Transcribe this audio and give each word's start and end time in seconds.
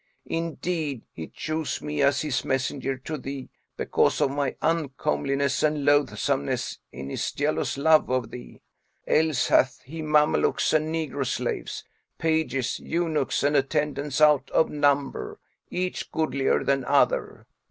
Indeed, 0.25 1.03
he 1.13 1.27
chose 1.27 1.79
me 1.79 2.01
as 2.01 2.23
his 2.23 2.43
messenger 2.43 2.97
to 2.97 3.19
thee, 3.19 3.51
because 3.77 4.19
of 4.19 4.31
my 4.31 4.55
uncomeliness 4.59 5.61
and 5.61 5.85
loathsomeness 5.85 6.79
in 6.91 7.11
his 7.11 7.31
jealous 7.31 7.77
love 7.77 8.09
of 8.09 8.31
thee; 8.31 8.61
else 9.05 9.49
hath 9.49 9.83
he 9.85 10.01
Mamelukes 10.01 10.73
and 10.73 10.87
negro 10.91 11.23
slaves, 11.23 11.83
pages, 12.17 12.79
eunuchs 12.79 13.43
and 13.43 13.55
attendants 13.55 14.19
out 14.19 14.49
of 14.49 14.71
number, 14.71 15.39
each 15.69 16.11
goodlier 16.11 16.63
than 16.63 16.83
other." 16.83 17.45